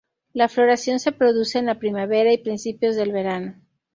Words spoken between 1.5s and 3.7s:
en la primavera y principios del verano.